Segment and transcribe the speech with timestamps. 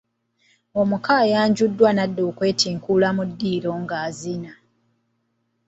[0.81, 4.51] Omuko ayanjuddwa n’adda mu kwentinkuula mu diiro nga azina!